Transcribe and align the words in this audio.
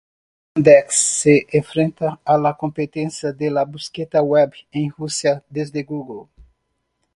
Yandex 0.55 0.87
se 0.95 1.45
enfrenta 1.53 2.19
a 2.25 2.35
la 2.35 2.57
competencia 2.57 3.31
de 3.31 3.51
búsqueda 3.65 4.23
web 4.23 4.51
en 4.71 4.89
Rusia 4.89 5.43
desde 5.47 5.83
Google. 5.83 6.27